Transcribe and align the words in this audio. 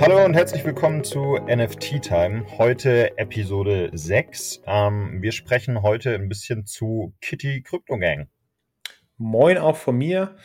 Hallo 0.00 0.24
und 0.24 0.32
herzlich 0.32 0.64
willkommen 0.64 1.04
zu 1.04 1.36
NFT 1.36 2.00
Time. 2.00 2.46
Heute 2.56 3.18
Episode 3.18 3.90
6. 3.92 4.62
Ähm, 4.66 5.20
wir 5.20 5.30
sprechen 5.30 5.82
heute 5.82 6.14
ein 6.14 6.26
bisschen 6.26 6.64
zu 6.64 7.12
Kitty 7.20 7.62
Crypto 7.62 7.98
Gang. 7.98 8.30
Moin 9.18 9.58
auch 9.58 9.76
von 9.76 9.98
mir. 9.98 10.36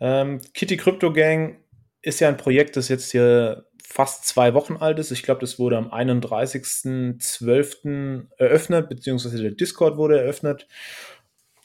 Ähm, 0.00 0.40
Kitty 0.54 0.76
Crypto 0.76 1.12
Gang 1.12 1.60
ist 2.02 2.18
ja 2.18 2.26
ein 2.26 2.36
Projekt, 2.36 2.76
das 2.76 2.88
jetzt 2.88 3.12
hier 3.12 3.68
fast 3.80 4.26
zwei 4.26 4.54
Wochen 4.54 4.76
alt 4.76 4.98
ist. 4.98 5.12
Ich 5.12 5.22
glaube, 5.22 5.40
das 5.40 5.60
wurde 5.60 5.76
am 5.76 5.92
31.12. 5.92 8.26
eröffnet, 8.38 8.88
beziehungsweise 8.88 9.40
der 9.40 9.52
Discord 9.52 9.98
wurde 9.98 10.18
eröffnet. 10.18 10.66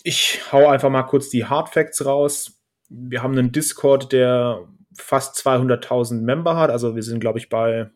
Ich 0.04 0.42
hau 0.52 0.68
einfach 0.68 0.92
mal 0.92 1.02
kurz 1.04 1.32
die 1.32 1.46
Hard 1.46 1.70
Facts 1.70 2.06
raus. 2.06 2.62
Wir 2.88 3.24
haben 3.24 3.36
einen 3.36 3.52
Discord, 3.52 4.14
der 4.14 4.68
fast 4.96 5.38
200.000 5.46 6.22
Member 6.22 6.56
hat. 6.58 6.70
Also 6.70 6.96
wir 6.96 7.04
sind, 7.04 7.20
glaube 7.20 7.40
ich, 7.40 7.50
bei 7.50 7.90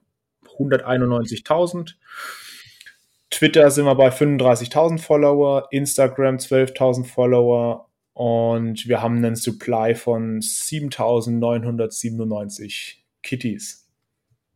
191.000. 0.57 1.93
Twitter 3.29 3.69
sind 3.71 3.85
wir 3.85 3.95
bei 3.95 4.09
35.000 4.09 4.99
Follower, 4.99 5.69
Instagram 5.71 6.35
12.000 6.37 7.05
Follower 7.05 7.89
und 8.13 8.87
wir 8.87 9.01
haben 9.01 9.17
einen 9.17 9.35
Supply 9.35 9.95
von 9.95 10.39
7.997 10.39 12.97
Kitties. 13.23 13.89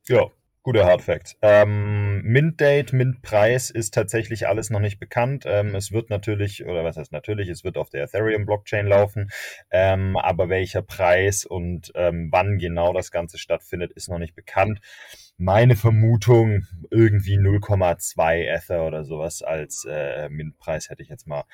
Ja, 0.08 0.32
Guter 0.70 0.86
Hardfact. 0.86 1.36
Ähm, 1.42 2.22
Mint-Date, 2.22 2.94
Mint-Preis 2.94 3.72
ist 3.72 3.92
tatsächlich 3.92 4.48
alles 4.48 4.70
noch 4.70 4.80
nicht 4.80 5.00
bekannt. 5.00 5.46
Ähm, 5.48 5.74
es 5.74 5.92
wird 5.92 6.12
natürlich, 6.12 6.64
oder 6.64 6.84
was 6.84 6.96
heißt 6.96 7.12
natürlich, 7.12 7.50
es 7.50 7.64
wird 7.64 7.76
auf 7.76 7.90
der 7.90 8.04
Ethereum-Blockchain 8.04 8.86
laufen. 8.86 9.32
Ähm, 9.72 10.16
aber 10.16 10.48
welcher 10.48 10.84
Preis 10.84 11.44
und 11.44 11.92
ähm, 11.96 12.28
wann 12.32 12.60
genau 12.60 12.94
das 12.94 13.10
Ganze 13.10 13.40
stattfindet, 13.40 13.94
ist 13.94 14.10
noch 14.10 14.20
nicht 14.20 14.36
bekannt. 14.36 14.80
Meine 15.38 15.76
Vermutung, 15.76 16.68
irgendwie 16.92 17.40
0,2 17.40 18.46
Ether 18.46 18.86
oder 18.86 19.06
sowas 19.06 19.42
als 19.42 19.88
äh, 19.90 20.30
Mint-Preis 20.30 20.92
hätte 20.92 21.02
ich 21.02 21.10
jetzt 21.10 21.26
mal 21.26 21.46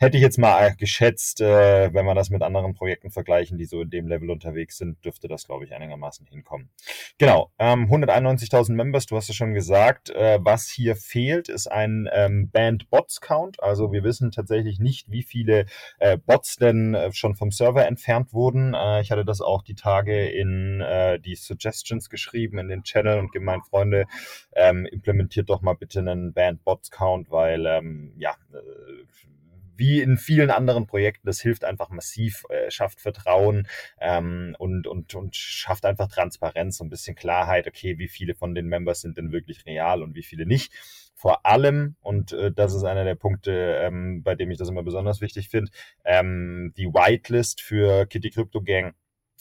hätte 0.00 0.16
ich 0.16 0.22
jetzt 0.22 0.38
mal 0.38 0.74
geschätzt, 0.76 1.42
äh, 1.42 1.92
wenn 1.92 2.06
wir 2.06 2.14
das 2.14 2.30
mit 2.30 2.42
anderen 2.42 2.72
Projekten 2.72 3.10
vergleichen, 3.10 3.58
die 3.58 3.66
so 3.66 3.82
in 3.82 3.90
dem 3.90 4.08
Level 4.08 4.30
unterwegs 4.30 4.78
sind, 4.78 5.04
dürfte 5.04 5.28
das, 5.28 5.46
glaube 5.46 5.66
ich, 5.66 5.74
einigermaßen 5.74 6.26
hinkommen. 6.26 6.70
Genau, 7.18 7.52
ähm, 7.58 7.86
191.000 7.90 8.72
Members, 8.72 9.04
du 9.04 9.16
hast 9.16 9.28
es 9.28 9.36
schon 9.36 9.52
gesagt. 9.52 10.08
Äh, 10.08 10.38
was 10.40 10.68
hier 10.70 10.96
fehlt, 10.96 11.50
ist 11.50 11.66
ein 11.66 12.08
ähm, 12.12 12.50
Band-Bots-Count. 12.50 13.62
Also 13.62 13.92
wir 13.92 14.02
wissen 14.02 14.30
tatsächlich 14.30 14.78
nicht, 14.80 15.10
wie 15.10 15.22
viele 15.22 15.66
äh, 15.98 16.16
Bots 16.16 16.56
denn 16.56 16.94
äh, 16.94 17.12
schon 17.12 17.34
vom 17.34 17.50
Server 17.50 17.86
entfernt 17.86 18.32
wurden. 18.32 18.72
Äh, 18.72 19.02
ich 19.02 19.10
hatte 19.10 19.26
das 19.26 19.42
auch 19.42 19.62
die 19.62 19.74
Tage 19.74 20.30
in 20.30 20.80
äh, 20.80 21.20
die 21.20 21.34
Suggestions 21.34 22.08
geschrieben 22.08 22.56
in 22.56 22.68
den 22.68 22.84
Channel 22.84 23.18
und 23.18 23.32
gemeint, 23.32 23.66
Freunde, 23.66 24.06
ähm, 24.54 24.86
implementiert 24.86 25.50
doch 25.50 25.60
mal 25.60 25.74
bitte 25.74 25.98
einen 25.98 26.32
Band-Bots-Count, 26.32 27.30
weil 27.30 27.66
ähm, 27.66 28.14
ja, 28.16 28.34
äh, 28.54 29.04
wie 29.80 30.00
in 30.00 30.18
vielen 30.18 30.50
anderen 30.50 30.86
Projekten, 30.86 31.26
das 31.26 31.40
hilft 31.40 31.64
einfach 31.64 31.88
massiv, 31.88 32.44
äh, 32.50 32.70
schafft 32.70 33.00
Vertrauen 33.00 33.66
ähm, 34.00 34.54
und, 34.58 34.86
und, 34.86 35.14
und 35.16 35.34
schafft 35.34 35.84
einfach 35.84 36.06
Transparenz, 36.06 36.76
so 36.76 36.84
ein 36.84 36.90
bisschen 36.90 37.16
Klarheit, 37.16 37.66
okay, 37.66 37.98
wie 37.98 38.08
viele 38.08 38.34
von 38.34 38.54
den 38.54 38.66
Members 38.66 39.00
sind 39.00 39.18
denn 39.18 39.32
wirklich 39.32 39.66
real 39.66 40.02
und 40.02 40.14
wie 40.14 40.22
viele 40.22 40.46
nicht. 40.46 40.72
Vor 41.14 41.44
allem, 41.44 41.96
und 42.00 42.32
äh, 42.32 42.52
das 42.52 42.74
ist 42.74 42.84
einer 42.84 43.04
der 43.04 43.14
Punkte, 43.14 43.78
ähm, 43.82 44.22
bei 44.22 44.34
dem 44.34 44.50
ich 44.50 44.58
das 44.58 44.68
immer 44.68 44.82
besonders 44.82 45.20
wichtig 45.20 45.48
finde, 45.48 45.70
ähm, 46.04 46.72
die 46.76 46.86
Whitelist 46.86 47.60
für 47.60 48.06
Kitty 48.06 48.30
Crypto 48.30 48.62
Gang 48.62 48.94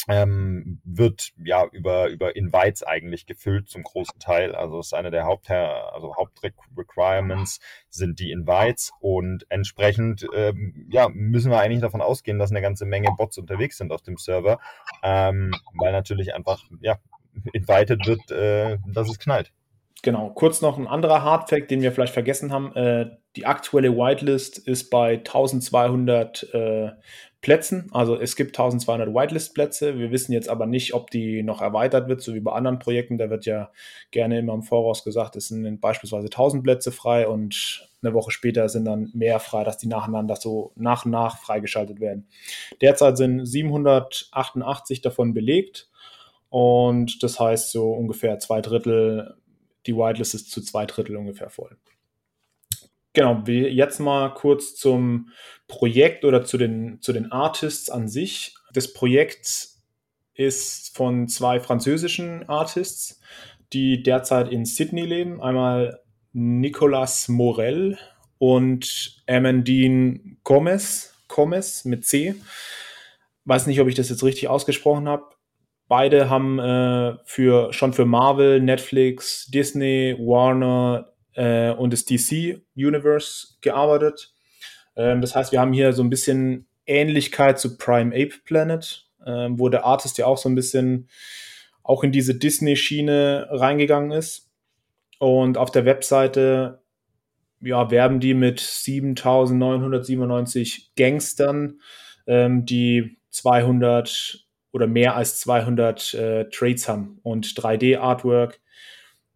ähm, 0.08 0.80
wird 0.84 1.32
ja 1.44 1.66
über, 1.72 2.08
über 2.10 2.36
Invites 2.36 2.84
eigentlich 2.84 3.26
gefüllt 3.26 3.70
zum 3.70 3.84
großen 3.84 4.20
Teil. 4.20 4.56
Also 4.56 4.80
ist 4.80 4.94
eine 4.94 5.12
der 5.12 5.26
Haupt, 5.26 5.50
also 5.52 6.16
Hauptrequirements 6.16 7.60
sind 7.90 8.20
die 8.20 8.32
Invites 8.32 8.92
und 9.02 9.46
entsprechend 9.50 10.26
ähm, 10.34 10.88
ja, 10.90 11.10
müssen 11.10 11.52
wir 11.52 11.60
eigentlich 11.60 11.82
davon 11.82 12.02
ausgehen, 12.02 12.40
dass 12.40 12.52
eine 12.52 12.62
ganze 12.62 12.86
Menge 12.86 13.10
Bots 13.18 13.38
unterwegs 13.38 13.78
sind 13.78 13.92
auf 13.92 14.02
dem 14.02 14.18
Server, 14.18 14.60
ähm, 15.04 15.54
weil 15.74 15.92
natürlich 15.92 16.34
einfach 16.34 16.64
ja, 16.82 16.98
invited 17.54 18.06
wird, 18.08 18.32
äh, 18.32 18.78
dass 18.94 19.10
es 19.10 19.20
knallt. 19.20 19.52
Genau, 20.02 20.30
kurz 20.30 20.62
noch 20.62 20.78
ein 20.78 20.88
anderer 20.88 21.24
Hardfact, 21.24 21.70
den 21.70 21.82
wir 21.82 21.92
vielleicht 21.92 22.14
vergessen 22.14 22.54
haben. 22.54 22.74
Äh, 22.76 23.18
die 23.36 23.46
aktuelle 23.46 23.96
Whitelist 23.96 24.58
ist 24.58 24.90
bei 24.90 25.18
1200 25.18 26.54
äh, 26.54 26.92
Plätzen. 27.42 27.90
Also 27.92 28.20
es 28.20 28.36
gibt 28.36 28.58
1200 28.58 29.14
Whitelist-Plätze. 29.14 29.98
Wir 29.98 30.12
wissen 30.12 30.34
jetzt 30.34 30.50
aber 30.50 30.66
nicht, 30.66 30.94
ob 30.94 31.10
die 31.10 31.44
noch 31.44 31.62
erweitert 31.62 32.10
wird, 32.10 32.22
so 32.22 32.34
wie 32.34 32.40
bei 32.42 32.52
anderen 32.52 32.80
Projekten. 32.80 33.18
Da 33.18 33.30
wird 33.30 33.46
ja 33.46 33.72
gerne 34.12 34.40
immer 34.40 34.54
im 34.54 34.64
Voraus 34.64 35.04
gesagt, 35.04 35.36
es 35.36 35.48
sind 35.48 35.80
beispielsweise 35.80 36.28
1000 36.28 36.64
Plätze 36.64 36.92
frei 36.92 37.28
und 37.28 37.90
eine 38.02 38.14
Woche 38.14 38.32
später 38.32 38.68
sind 38.70 38.86
dann 38.86 39.10
mehr 39.14 39.40
frei, 39.40 39.64
dass 39.64 39.78
die 39.78 39.88
nacheinander 39.88 40.36
so 40.36 40.72
nach 40.76 41.06
und 41.06 41.12
nach 41.12 41.38
freigeschaltet 41.38 42.00
werden. 42.00 42.28
Derzeit 42.82 43.18
sind 43.18 43.46
788 43.46 45.02
davon 45.02 45.34
belegt 45.34 45.90
und 46.50 47.22
das 47.24 47.40
heißt 47.40 47.72
so 47.72 47.92
ungefähr 47.92 48.40
zwei 48.40 48.62
Drittel 48.62 49.36
die 49.86 49.96
Whitelist 49.96 50.36
ist 50.36 50.52
zu 50.52 50.62
zwei 50.62 50.86
Drittel 50.86 51.16
ungefähr 51.16 51.50
voll. 51.50 51.78
Genau, 53.14 53.44
jetzt 53.46 54.00
mal 54.00 54.34
kurz 54.34 54.76
zum 54.76 55.30
Projekt 55.68 56.26
oder 56.26 56.46
zu 56.46 56.58
den, 56.58 57.02
zu 57.02 57.12
den 57.12 57.32
Artists 57.32 57.90
an 57.90 58.08
sich. 58.08 58.56
Das 58.72 58.94
Projekt 58.94 59.70
ist 60.36 60.96
von 60.96 61.28
zwei 61.28 61.60
französischen 61.60 62.48
Artists, 62.48 63.20
die 63.74 64.04
derzeit 64.04 64.52
in 64.52 64.66
Sydney 64.66 65.06
leben. 65.06 65.42
Einmal 65.42 66.02
Nicolas 66.34 67.28
Morel 67.28 67.98
und 68.38 69.22
Amandine 69.28 70.38
Gomez, 70.44 71.14
Gomez 71.28 71.86
mit 71.86 72.06
C. 72.06 72.36
Weiß 73.46 73.68
nicht, 73.68 73.82
ob 73.82 73.88
ich 73.88 73.96
das 73.96 74.10
jetzt 74.10 74.24
richtig 74.24 74.48
ausgesprochen 74.48 75.10
habe. 75.10 75.26
Beide 75.90 76.30
haben 76.30 76.60
äh, 76.60 77.18
für, 77.26 77.74
schon 77.74 77.92
für 77.94 78.06
Marvel, 78.06 78.62
Netflix, 78.62 79.48
Disney, 79.48 80.16
Warner 80.20 81.12
äh, 81.34 81.72
und 81.72 81.92
das 81.92 82.06
DC 82.06 82.62
Universe 82.76 83.56
gearbeitet. 83.62 84.32
Ähm, 84.96 85.22
das 85.22 85.36
heißt, 85.36 85.52
wir 85.52 85.60
haben 85.60 85.74
hier 85.74 85.92
so 85.94 86.04
ein 86.04 86.12
bisschen 86.12 86.68
Ähnlichkeit 86.86 87.60
zu 87.60 87.76
Prime 87.78 88.16
Ape 88.16 88.36
Planet, 88.46 89.10
äh, 89.26 89.48
wo 89.50 89.70
der 89.70 89.84
Artist 89.84 90.20
ja 90.20 90.28
auch 90.28 90.38
so 90.38 90.48
ein 90.48 90.54
bisschen 90.54 91.10
auch 91.82 92.04
in 92.04 92.12
diese 92.12 92.36
Disney-Schiene 92.36 93.48
reingegangen 93.50 94.12
ist. 94.12 94.52
Und 95.18 95.58
auf 95.58 95.72
der 95.72 95.86
Webseite 95.86 96.84
ja, 97.62 97.90
werben 97.90 98.20
die 98.20 98.36
mit 98.36 98.60
7997 98.60 100.92
Gangstern, 100.96 101.80
ähm, 102.28 102.66
die 102.66 103.18
200 103.32 104.46
oder 104.72 104.88
mehr 104.88 105.16
als 105.16 105.40
200 105.40 106.14
äh, 106.14 106.50
Trades 106.50 106.88
haben 106.88 107.20
und 107.24 107.48
3D-Artwork. 107.48 108.60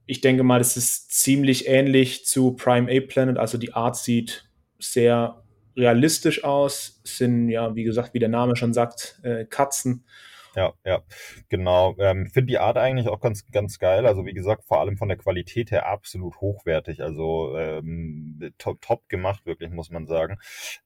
Ich 0.05 0.21
denke 0.21 0.43
mal, 0.43 0.59
das 0.59 0.77
ist 0.77 1.11
ziemlich 1.11 1.67
ähnlich 1.67 2.25
zu 2.25 2.55
Prime 2.55 2.89
Ape 2.89 3.07
Planet. 3.07 3.37
Also 3.37 3.57
die 3.57 3.73
Art 3.73 3.95
sieht 3.95 4.49
sehr 4.79 5.43
realistisch 5.75 6.43
aus. 6.43 7.01
Sind 7.03 7.49
ja, 7.49 7.75
wie 7.75 7.83
gesagt, 7.83 8.13
wie 8.13 8.19
der 8.19 8.29
Name 8.29 8.55
schon 8.55 8.73
sagt, 8.73 9.19
äh, 9.23 9.45
Katzen. 9.45 10.05
Ja, 10.55 10.73
ja, 10.85 11.01
genau. 11.49 11.95
Ähm, 11.97 12.27
Finde 12.27 12.51
die 12.51 12.59
Art 12.59 12.77
eigentlich 12.77 13.07
auch 13.07 13.19
ganz, 13.19 13.49
ganz 13.51 13.79
geil. 13.79 14.05
Also 14.05 14.23
wie 14.25 14.33
gesagt, 14.35 14.65
vor 14.65 14.79
allem 14.81 14.97
von 14.97 15.07
der 15.07 15.17
Qualität 15.17 15.71
her 15.71 15.87
absolut 15.87 16.35
hochwertig. 16.41 17.01
Also 17.01 17.57
ähm, 17.57 18.39
top, 18.59 18.79
top 18.81 19.09
gemacht, 19.09 19.47
wirklich, 19.47 19.71
muss 19.71 19.89
man 19.89 20.05
sagen. 20.05 20.37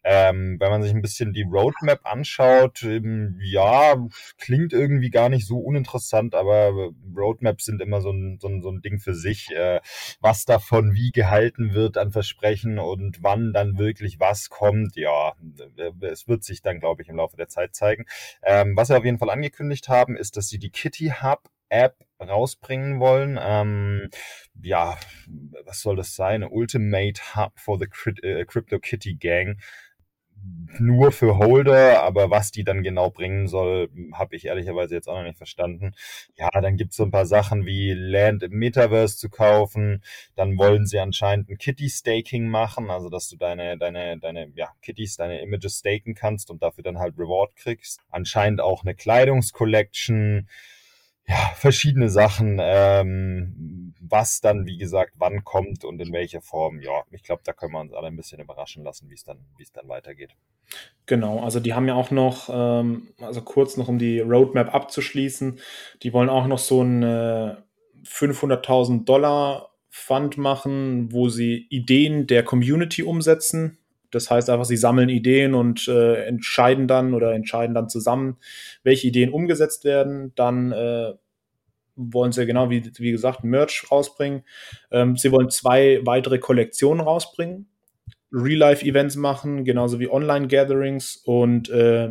Ähm, 0.06 0.56
wenn 0.60 0.70
man 0.70 0.84
sich 0.84 0.94
ein 0.94 1.02
bisschen 1.02 1.34
die 1.34 1.44
Roadmap 1.44 2.00
anschaut, 2.06 2.82
ähm, 2.84 3.38
ja, 3.44 3.98
klingt 4.38 4.72
irgendwie 4.72 5.10
gar 5.10 5.28
nicht 5.28 5.46
so 5.46 5.58
uninteressant, 5.60 6.34
aber 6.34 6.92
Roadmaps 7.16 7.66
sind 7.66 7.82
immer 7.82 8.00
so 8.00 8.12
ein, 8.12 8.38
so 8.40 8.48
ein, 8.48 8.62
so 8.62 8.70
ein 8.72 8.82
Ding 8.82 9.00
für 9.00 9.14
sich. 9.16 9.52
Äh, 9.52 9.82
was 10.22 10.46
davon 10.46 10.94
wie 10.94 11.12
gehalten 11.12 11.74
wird 11.74 11.98
an 11.98 12.12
Versprechen 12.12 12.80
und 12.80 13.22
wann 13.22 13.52
dann 13.52 13.78
wirklich 13.78 14.18
was 14.20 14.50
kommt, 14.50 14.96
ja, 14.96 15.34
äh, 15.78 15.92
es 16.06 16.28
wird 16.30 16.44
sich 16.46 16.62
dann, 16.62 16.80
glaube 16.80 17.02
ich, 17.02 17.10
im 17.10 17.18
Laufe 17.18 17.36
der 17.36 17.50
Zeit 17.50 17.76
zeigen. 17.76 18.06
Ähm, 18.44 18.76
was 18.78 18.90
er 18.90 19.00
auf 19.00 19.06
jeden 19.06 19.18
Fall 19.18 19.30
angekündigt 19.30 19.57
angekündigt 19.58 19.90
haben, 19.90 20.16
ist, 20.16 20.38
dass 20.38 20.50
sie 20.50 20.60
die 20.60 20.70
Kitty 20.70 21.14
Hub 21.22 21.50
App 21.70 21.98
rausbringen 22.20 23.00
wollen. 23.00 23.38
Ähm, 23.42 24.10
ja, 24.62 24.98
was 25.66 25.82
soll 25.82 25.96
das 25.96 26.16
sein? 26.16 26.44
Ultimate 26.44 27.36
Hub 27.36 27.60
for 27.60 27.78
the 27.78 27.88
äh, 28.26 28.46
Crypto 28.46 28.80
Kitty 28.80 29.16
Gang 29.16 29.60
nur 30.80 31.12
für 31.12 31.38
Holder, 31.38 32.04
aber 32.04 32.30
was 32.30 32.52
die 32.52 32.64
dann 32.64 32.84
genau 32.84 33.10
bringen 33.10 33.48
soll, 33.48 33.90
habe 34.14 34.36
ich 34.36 34.46
ehrlicherweise 34.46 34.96
jetzt 34.96 35.08
auch 35.08 35.16
noch 35.16 35.24
nicht 35.24 35.38
verstanden. 35.38 35.94
Ja, 36.38 36.50
dann 36.62 36.78
gibt's 36.78 36.98
so 36.98 37.04
ein 37.04 37.12
paar 37.12 37.26
Sachen 37.26 37.66
wie 37.66 37.94
Land 37.94 38.44
im 38.44 38.54
Metaverse 38.54 39.18
zu 39.18 39.30
kaufen. 39.30 40.04
Dann 40.36 40.58
wollen 40.58 40.86
sie 40.86 41.00
anscheinend 41.00 41.50
ein 41.50 41.58
Kitty-Staking 41.58 42.48
machen, 42.48 42.90
also 42.90 43.10
dass 43.10 43.30
du 43.30 43.38
deine, 43.38 43.78
deine, 43.78 44.18
deine, 44.20 44.52
ja, 44.56 44.70
Kitties, 44.82 45.18
deine 45.18 45.42
Images 45.42 45.80
staken 45.80 46.16
kannst 46.16 46.50
und 46.52 46.62
dafür 46.62 46.84
dann 46.84 47.00
halt 47.00 47.18
Reward 47.18 47.56
kriegst. 47.56 48.02
Anscheinend 48.10 48.62
auch 48.62 48.84
eine 48.84 48.96
Kleidungscollection 48.96 50.48
ja, 51.28 51.52
verschiedene 51.56 52.10
Sachen, 52.10 52.58
ähm, 52.62 53.87
was 54.10 54.42
dann, 54.42 54.66
wie 54.66 54.78
gesagt, 54.78 55.14
wann 55.18 55.44
kommt 55.44 55.84
und 55.84 56.02
in 56.02 56.14
welcher 56.14 56.42
Form. 56.42 56.82
Ja, 56.82 57.04
ich 57.12 57.24
glaube, 57.24 57.42
da 57.46 57.54
können 57.54 57.74
wir 57.74 57.80
uns 57.80 57.94
alle 57.94 58.08
ein 58.08 58.16
bisschen 58.16 58.40
überraschen 58.40 58.84
lassen, 58.84 59.10
wie 59.10 59.16
es 59.16 59.24
dann, 59.24 59.40
es 59.62 59.72
dann 59.72 59.88
weitergeht. 59.88 60.36
Genau, 61.06 61.42
also 61.42 61.60
die 61.60 61.74
haben 61.74 61.88
ja 61.88 61.96
auch 61.96 62.12
noch, 62.12 62.50
ähm, 62.52 63.10
also 63.22 63.42
kurz 63.42 63.78
noch 63.78 63.88
um 63.88 64.00
die 64.00 64.20
Roadmap 64.20 64.74
abzuschließen, 64.74 65.60
die 66.04 66.14
wollen 66.14 66.30
auch 66.30 66.48
noch 66.48 66.60
so 66.60 66.82
ein 66.82 67.04
äh, 67.04 67.56
500.000 68.06 69.06
Dollar 69.06 69.70
Fund 69.90 70.38
machen, 70.38 71.12
wo 71.12 71.30
sie 71.30 71.66
Ideen 71.70 72.28
der 72.28 72.44
Community 72.44 73.04
umsetzen. 73.04 73.80
Das 74.12 74.30
heißt 74.30 74.50
einfach, 74.50 74.66
sie 74.66 74.78
sammeln 74.78 75.10
Ideen 75.10 75.54
und 75.54 75.88
äh, 75.88 76.24
entscheiden 76.26 76.88
dann 76.88 77.14
oder 77.14 77.34
entscheiden 77.34 77.74
dann 77.74 77.90
zusammen, 77.90 78.38
welche 78.84 79.08
Ideen 79.08 79.32
umgesetzt 79.32 79.84
werden. 79.86 80.34
Dann 80.36 80.72
äh, 80.72 81.14
wollen 81.98 82.32
sie 82.32 82.46
genau 82.46 82.70
wie, 82.70 82.84
wie 82.98 83.12
gesagt 83.12 83.44
Merch 83.44 83.86
rausbringen. 83.92 84.44
Ähm, 84.92 85.18
sie 85.18 85.32
wollen 85.32 85.50
zwei 85.50 86.00
weitere 86.06 86.40
Kollektionen 86.40 87.02
rausbringen, 87.02 87.68
Real-Life-Events 88.32 89.16
machen, 89.16 89.66
genauso 89.66 90.00
wie 90.00 90.10
Online-Gatherings 90.10 91.18
und 91.26 91.70
äh, 91.70 92.10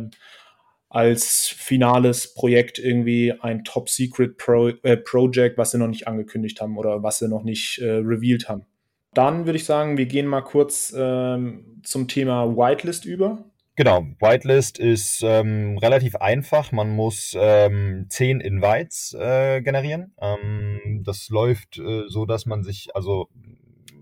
als 0.89 1.47
finales 1.47 2.33
Projekt 2.33 2.79
irgendwie 2.79 3.33
ein 3.33 3.63
Top-Secret-Project, 3.63 5.53
äh, 5.53 5.57
was 5.57 5.71
sie 5.71 5.77
noch 5.77 5.87
nicht 5.87 6.07
angekündigt 6.07 6.61
haben 6.61 6.77
oder 6.77 7.03
was 7.03 7.19
sie 7.19 7.27
noch 7.27 7.43
nicht 7.43 7.79
äh, 7.79 7.89
revealed 7.89 8.47
haben. 8.47 8.65
Dann 9.13 9.45
würde 9.45 9.57
ich 9.57 9.65
sagen, 9.65 9.97
wir 9.97 10.05
gehen 10.05 10.27
mal 10.27 10.41
kurz 10.41 10.93
ähm, 10.95 11.81
zum 11.83 12.07
Thema 12.07 12.55
Whitelist 12.55 13.05
über. 13.05 13.45
Genau, 13.77 14.07
Whitelist 14.19 14.79
ist 14.79 15.21
ähm, 15.23 15.77
relativ 15.77 16.15
einfach. 16.15 16.71
Man 16.71 16.89
muss 16.89 17.37
ähm, 17.39 18.07
zehn 18.09 18.41
Invites 18.41 19.13
äh, 19.13 19.61
generieren. 19.61 20.15
Ähm, 20.19 21.03
das 21.05 21.29
läuft 21.29 21.77
äh, 21.77 22.05
so, 22.07 22.25
dass 22.25 22.47
man 22.47 22.63
sich, 22.63 22.95
also 22.95 23.29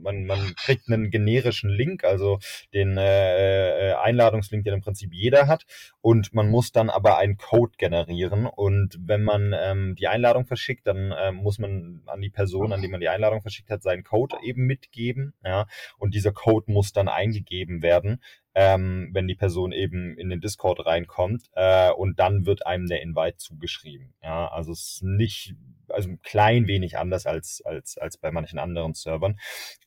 man, 0.06 0.26
man 0.26 0.54
kriegt 0.56 0.90
einen 0.90 1.10
generischen 1.10 1.70
Link, 1.70 2.06
also 2.06 2.40
den 2.74 2.98
äh, 2.98 3.90
äh, 3.90 3.94
Einladungslink, 3.96 4.64
den 4.64 4.76
im 4.76 4.82
Prinzip 4.82 5.12
jeder 5.14 5.48
hat. 5.48 5.66
Und 6.00 6.34
man 6.34 6.50
muss 6.50 6.72
dann 6.72 6.90
aber 6.90 7.18
einen 7.18 7.36
Code 7.36 7.74
generieren. 7.78 8.46
Und 8.46 8.98
wenn 9.02 9.24
man 9.24 9.54
ähm, 9.54 9.96
die 9.96 10.08
Einladung 10.08 10.46
verschickt, 10.46 10.88
dann 10.88 11.12
äh, 11.12 11.34
muss 11.34 11.60
man 11.60 12.04
an 12.06 12.22
die 12.22 12.30
Person, 12.30 12.72
an 12.72 12.82
die 12.82 12.88
man 12.88 13.02
die 13.02 13.10
Einladung 13.10 13.42
verschickt 13.42 13.70
hat, 13.70 13.84
seinen 13.84 14.04
Code 14.04 14.38
eben 14.44 14.66
mitgeben. 14.66 15.34
Ja? 15.44 15.68
Und 15.98 16.14
dieser 16.14 16.32
Code 16.32 16.72
muss 16.72 16.94
dann 16.94 17.10
eingegeben 17.10 17.82
werden 17.82 18.22
ähm, 18.56 19.10
wenn 19.12 19.28
die 19.28 19.36
Person 19.36 19.74
eben 19.74 20.18
in 20.18 20.30
den 20.30 20.40
Discord 20.40 20.86
reinkommt 20.86 21.50
äh, 21.56 21.92
und 21.92 22.20
dann 22.20 22.46
wird 22.46 22.66
einem 22.66 22.88
der 22.88 23.02
Invite 23.02 23.38
zugeschrieben. 23.38 24.14
Ja, 24.24 24.48
also 24.48 24.72
es 24.72 24.80
ist 24.80 25.04
nicht, 25.04 25.56
also 25.96 26.10
ein 26.10 26.22
klein 26.22 26.68
wenig 26.68 26.98
anders 26.98 27.26
als, 27.26 27.62
als, 27.66 27.98
als 27.98 28.18
bei 28.18 28.32
manchen 28.32 28.60
anderen 28.60 28.94
Servern. 28.94 29.40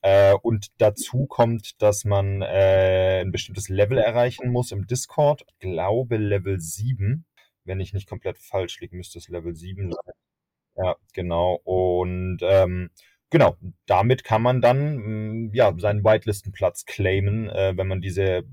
Äh, 0.02 0.34
und 0.34 0.68
dazu 0.78 1.26
kommt, 1.26 1.80
dass 1.82 2.04
man 2.04 2.42
äh, 2.42 3.20
ein 3.20 3.30
bestimmtes 3.30 3.68
Level 3.68 3.98
erreichen 3.98 4.50
muss 4.50 4.72
im 4.72 4.86
Discord. 4.86 5.44
Ich 5.46 5.58
glaube 5.58 6.16
Level 6.16 6.58
7. 6.58 7.24
Wenn 7.64 7.80
ich 7.80 7.92
nicht 7.92 8.08
komplett 8.08 8.38
falsch 8.38 8.80
liege, 8.80 8.96
müsste 8.96 9.18
es 9.18 9.28
Level 9.28 9.54
7 9.54 9.92
sein. 9.92 10.14
Ja, 10.76 10.96
genau. 11.12 11.60
Und 11.64 12.38
ähm, 12.42 12.90
Genau, 13.30 13.56
damit 13.84 14.24
kann 14.24 14.40
man 14.40 14.62
dann 14.62 15.48
mm, 15.48 15.50
ja 15.52 15.74
seinen 15.76 16.02
Whitelistenplatz 16.02 16.86
claimen, 16.86 17.50
äh, 17.50 17.76
wenn 17.76 17.86
man 17.86 18.00
diese 18.00 18.44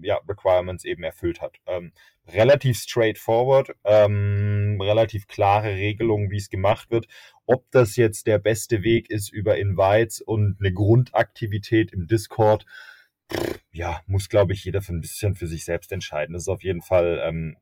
ja, 0.00 0.18
Requirements 0.28 0.84
eben 0.84 1.04
erfüllt 1.04 1.40
hat. 1.40 1.58
Ähm, 1.66 1.92
relativ 2.26 2.78
straightforward, 2.78 3.74
ähm, 3.84 4.67
relativ 4.80 5.26
klare 5.26 5.74
Regelungen, 5.74 6.30
wie 6.30 6.36
es 6.36 6.50
gemacht 6.50 6.90
wird. 6.90 7.06
Ob 7.46 7.64
das 7.70 7.96
jetzt 7.96 8.26
der 8.26 8.38
beste 8.38 8.82
Weg 8.82 9.10
ist 9.10 9.32
über 9.32 9.56
Invites 9.56 10.20
und 10.20 10.56
eine 10.60 10.72
Grundaktivität 10.72 11.92
im 11.92 12.06
Discord, 12.06 12.66
ja, 13.72 14.00
muss, 14.06 14.28
glaube 14.28 14.52
ich, 14.52 14.64
jeder 14.64 14.80
für 14.80 14.92
ein 14.92 15.00
bisschen 15.00 15.34
für 15.34 15.46
sich 15.46 15.64
selbst 15.64 15.92
entscheiden. 15.92 16.32
Das 16.32 16.42
ist 16.42 16.48
auf 16.48 16.62
jeden 16.62 16.82
Fall 16.82 17.20
ähm, 17.22 17.56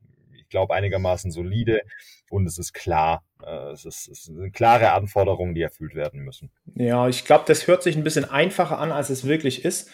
ich 0.47 0.51
glaube, 0.51 0.73
einigermaßen 0.73 1.29
solide 1.29 1.81
und 2.29 2.45
es 2.45 2.57
ist 2.57 2.71
klar. 2.71 3.25
Äh, 3.45 3.71
es, 3.71 3.83
ist, 3.83 4.07
es 4.07 4.23
sind 4.23 4.53
klare 4.53 4.93
Anforderungen, 4.93 5.53
die 5.53 5.61
erfüllt 5.61 5.93
werden 5.93 6.21
müssen. 6.21 6.51
Ja, 6.75 7.09
ich 7.09 7.25
glaube, 7.25 7.43
das 7.47 7.67
hört 7.67 7.83
sich 7.83 7.97
ein 7.97 8.03
bisschen 8.05 8.23
einfacher 8.23 8.79
an, 8.79 8.93
als 8.93 9.09
es 9.09 9.27
wirklich 9.27 9.65
ist. 9.65 9.91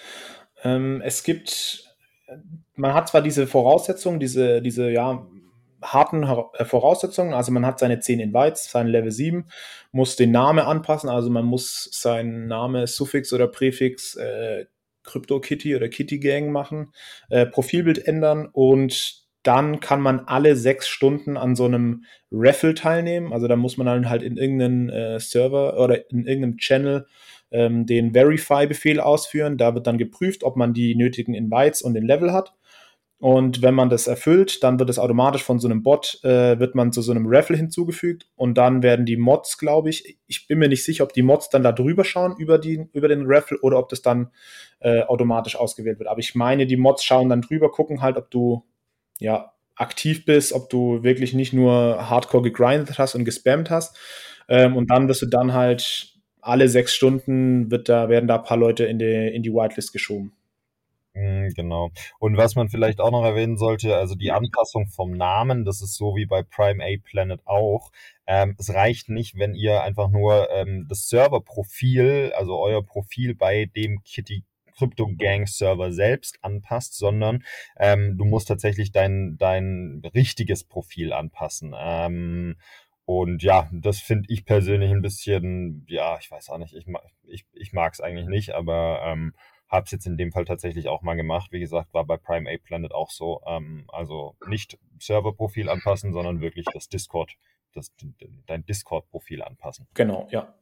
Ähm, 0.63 1.01
es 1.03 1.23
gibt, 1.23 1.95
man 2.75 2.93
hat 2.93 3.09
zwar 3.09 3.23
diese 3.23 3.47
Voraussetzungen, 3.47 4.19
diese, 4.19 4.61
diese, 4.61 4.91
ja, 4.91 5.25
harten 5.83 6.23
äh, 6.23 6.65
Voraussetzungen. 6.65 7.33
Also 7.33 7.51
man 7.51 7.65
hat 7.65 7.79
seine 7.79 7.99
10 7.99 8.19
Invites, 8.19 8.71
sein 8.71 8.87
Level 8.87 9.11
7, 9.11 9.45
muss 9.91 10.15
den 10.15 10.31
Namen 10.31 10.59
anpassen, 10.59 11.09
also 11.09 11.29
man 11.29 11.45
muss 11.45 11.89
seinen 11.91 12.47
Name, 12.47 12.87
Suffix 12.87 13.33
oder 13.33 13.47
Präfix 13.47 14.15
äh, 14.15 14.65
CryptoKitty 15.03 15.75
oder 15.75 15.89
Kitty 15.89 16.19
Gang 16.19 16.51
machen, 16.51 16.93
äh, 17.29 17.45
Profilbild 17.45 18.07
ändern 18.07 18.47
und 18.51 19.23
dann 19.43 19.81
kann 19.81 20.01
man 20.01 20.21
alle 20.21 20.55
sechs 20.55 20.87
Stunden 20.87 21.35
an 21.35 21.55
so 21.55 21.65
einem 21.65 22.05
Raffle 22.31 22.73
teilnehmen. 22.73 23.33
Also 23.33 23.47
da 23.47 23.57
muss 23.57 23.75
man 23.75 23.85
dann 23.85 24.09
halt 24.09 24.23
in 24.23 24.37
irgendeinem 24.37 24.89
äh, 24.89 25.19
Server 25.19 25.77
oder 25.77 26.09
in 26.09 26.25
irgendeinem 26.25 26.57
Channel 26.57 27.05
ähm, 27.51 27.85
den 27.85 28.13
Verify-Befehl 28.13 29.01
ausführen. 29.01 29.57
Da 29.57 29.75
wird 29.75 29.85
dann 29.85 29.97
geprüft, 29.97 30.45
ob 30.45 30.55
man 30.55 30.73
die 30.73 30.95
nötigen 30.95 31.33
Invites 31.33 31.81
und 31.81 31.93
den 31.93 32.05
Level 32.05 32.31
hat. 32.31 32.53
Und 33.19 33.61
wenn 33.61 33.73
man 33.73 33.89
das 33.89 34.07
erfüllt, 34.07 34.63
dann 34.63 34.79
wird 34.79 34.89
es 34.89 34.99
automatisch 34.99 35.43
von 35.43 35.57
so 35.57 35.67
einem 35.67 35.81
Bot, 35.81 36.19
äh, 36.23 36.59
wird 36.59 36.75
man 36.75 36.91
zu 36.91 37.01
so 37.01 37.11
einem 37.11 37.25
Raffle 37.25 37.55
hinzugefügt 37.55 38.27
und 38.35 38.57
dann 38.57 38.83
werden 38.83 39.05
die 39.05 39.15
Mods, 39.15 39.57
glaube 39.57 39.89
ich, 39.89 40.17
ich 40.27 40.47
bin 40.47 40.59
mir 40.59 40.67
nicht 40.67 40.83
sicher, 40.83 41.05
ob 41.05 41.13
die 41.13 41.21
Mods 41.21 41.49
dann 41.49 41.63
da 41.63 41.71
drüber 41.71 42.03
schauen 42.03 42.35
über, 42.37 42.57
die, 42.57 42.85
über 42.91 43.07
den 43.07 43.23
Raffle 43.25 43.57
oder 43.61 43.79
ob 43.79 43.87
das 43.87 44.01
dann 44.01 44.31
äh, 44.81 45.03
automatisch 45.03 45.55
ausgewählt 45.55 45.99
wird. 45.99 46.09
Aber 46.09 46.19
ich 46.19 46.35
meine, 46.35 46.65
die 46.65 46.75
Mods 46.75 47.05
schauen 47.05 47.29
dann 47.29 47.41
drüber, 47.41 47.71
gucken 47.71 48.01
halt, 48.01 48.17
ob 48.17 48.29
du 48.29 48.65
ja, 49.19 49.53
aktiv 49.75 50.25
bist, 50.25 50.53
ob 50.53 50.69
du 50.69 51.03
wirklich 51.03 51.33
nicht 51.33 51.53
nur 51.53 52.09
hardcore 52.09 52.43
gegrindet 52.43 52.97
hast 52.97 53.15
und 53.15 53.25
gespammt 53.25 53.69
hast. 53.69 53.97
Ähm, 54.47 54.75
und 54.75 54.91
dann 54.91 55.07
wirst 55.07 55.21
du 55.21 55.27
dann 55.27 55.53
halt 55.53 56.13
alle 56.41 56.67
sechs 56.67 56.93
Stunden 56.93 57.71
wird 57.71 57.87
da, 57.87 58.09
werden 58.09 58.27
da 58.27 58.35
ein 58.35 58.43
paar 58.43 58.57
Leute 58.57 58.83
in 58.83 58.99
die, 58.99 59.33
in 59.33 59.43
die 59.43 59.53
Whitelist 59.53 59.93
geschoben. 59.93 60.33
Mm, 61.15 61.49
genau. 61.55 61.91
Und 62.19 62.37
was 62.37 62.55
man 62.55 62.69
vielleicht 62.69 62.99
auch 62.99 63.11
noch 63.11 63.23
erwähnen 63.23 63.57
sollte, 63.57 63.95
also 63.95 64.15
die 64.15 64.31
Anpassung 64.31 64.87
vom 64.87 65.11
Namen, 65.11 65.63
das 65.63 65.81
ist 65.81 65.95
so 65.95 66.15
wie 66.15 66.25
bei 66.25 66.41
Prime 66.41 66.83
A 66.83 66.97
Planet 67.03 67.41
auch. 67.45 67.91
Ähm, 68.25 68.55
es 68.57 68.73
reicht 68.73 69.09
nicht, 69.09 69.37
wenn 69.37 69.53
ihr 69.53 69.83
einfach 69.83 70.09
nur 70.09 70.49
ähm, 70.51 70.87
das 70.89 71.07
Serverprofil, 71.09 72.33
also 72.35 72.57
euer 72.59 72.83
Profil 72.83 73.35
bei 73.35 73.65
dem 73.75 74.01
Kitty 74.03 74.43
Crypto 74.75 75.07
Gang 75.15 75.47
Server 75.47 75.91
selbst 75.93 76.39
anpasst, 76.41 76.97
sondern 76.97 77.43
ähm, 77.77 78.17
du 78.17 78.25
musst 78.25 78.47
tatsächlich 78.47 78.91
dein, 78.91 79.37
dein 79.37 80.01
richtiges 80.15 80.63
Profil 80.63 81.13
anpassen. 81.13 81.75
Ähm, 81.77 82.55
und 83.05 83.43
ja, 83.43 83.69
das 83.71 83.99
finde 83.99 84.25
ich 84.29 84.45
persönlich 84.45 84.89
ein 84.91 85.01
bisschen, 85.01 85.85
ja, 85.89 86.17
ich 86.19 86.31
weiß 86.31 86.49
auch 86.49 86.57
nicht, 86.57 86.73
ich, 86.73 86.85
ich, 87.27 87.45
ich 87.53 87.73
mag 87.73 87.93
es 87.93 88.01
eigentlich 88.01 88.27
nicht, 88.27 88.51
aber 88.51 89.01
ähm, 89.05 89.33
habe 89.73 89.85
es 89.85 89.91
jetzt 89.91 90.05
in 90.05 90.17
dem 90.17 90.31
Fall 90.31 90.45
tatsächlich 90.45 90.87
auch 90.87 91.01
mal 91.01 91.15
gemacht. 91.15 91.51
Wie 91.51 91.59
gesagt, 91.59 91.93
war 91.93 92.05
bei 92.05 92.17
Prime 92.17 92.49
A 92.49 92.57
Planet 92.63 92.93
auch 92.93 93.09
so. 93.09 93.41
Ähm, 93.45 93.85
also 93.87 94.35
nicht 94.47 94.77
Serverprofil 94.99 95.67
anpassen, 95.67 96.13
sondern 96.13 96.41
wirklich 96.41 96.65
das 96.71 96.87
Discord, 96.87 97.35
das, 97.73 97.91
dein 98.45 98.65
Discord-Profil 98.65 99.41
anpassen. 99.41 99.87
Genau, 99.95 100.27
ja 100.29 100.53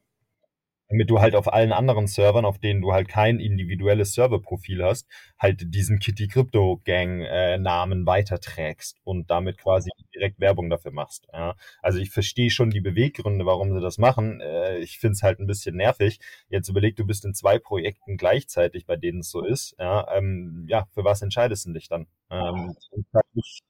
damit 0.91 1.09
du 1.09 1.21
halt 1.21 1.35
auf 1.35 1.51
allen 1.51 1.71
anderen 1.71 2.07
Servern, 2.07 2.43
auf 2.43 2.59
denen 2.59 2.81
du 2.81 2.91
halt 2.91 3.07
kein 3.07 3.39
individuelles 3.39 4.13
Serverprofil 4.13 4.83
hast, 4.83 5.07
halt 5.39 5.73
diesen 5.73 5.99
Kitty 5.99 6.27
Crypto 6.27 6.81
Gang 6.83 7.21
äh, 7.21 7.57
Namen 7.57 8.05
weiterträgst 8.05 8.99
und 9.05 9.29
damit 9.31 9.57
quasi 9.57 9.89
direkt 10.13 10.41
Werbung 10.41 10.69
dafür 10.69 10.91
machst. 10.91 11.27
Ja. 11.31 11.55
Also 11.81 11.99
ich 11.99 12.11
verstehe 12.11 12.49
schon 12.49 12.71
die 12.71 12.81
Beweggründe, 12.81 13.45
warum 13.45 13.73
sie 13.73 13.79
das 13.79 13.97
machen. 13.97 14.41
Äh, 14.41 14.79
ich 14.79 14.99
finde 14.99 15.13
es 15.13 15.23
halt 15.23 15.39
ein 15.39 15.47
bisschen 15.47 15.77
nervig. 15.77 16.19
Jetzt 16.49 16.67
überleg, 16.67 16.97
du 16.97 17.05
bist 17.05 17.23
in 17.23 17.33
zwei 17.33 17.57
Projekten 17.57 18.17
gleichzeitig, 18.17 18.85
bei 18.85 18.97
denen 18.97 19.21
es 19.21 19.31
so 19.31 19.45
ist. 19.45 19.75
Ja, 19.79 20.13
ähm, 20.13 20.65
ja 20.67 20.87
für 20.93 21.05
was 21.05 21.21
entscheidest 21.21 21.65
du 21.67 21.71
dich 21.71 21.87
dann? 21.87 22.07
Ähm, 22.29 22.75